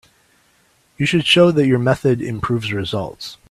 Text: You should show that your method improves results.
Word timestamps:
You 0.97 1.05
should 1.05 1.27
show 1.27 1.51
that 1.51 1.67
your 1.67 1.77
method 1.77 2.23
improves 2.23 2.73
results. 2.73 3.37